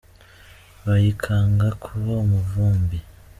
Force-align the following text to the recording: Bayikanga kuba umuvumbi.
Bayikanga 0.85 1.67
kuba 1.83 2.11
umuvumbi. 2.25 2.99